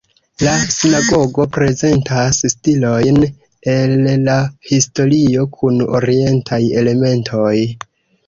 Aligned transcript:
La 0.45 0.51
sinagogo 0.75 1.43
prezentas 1.57 2.39
stilojn 2.53 3.19
el 3.73 3.93
la 4.29 4.37
historio 4.71 5.45
kun 5.59 5.79
orientaj 5.99 6.61
elementoj. 6.83 7.55